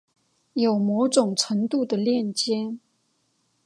[0.53, 2.75] 有某种程度的链接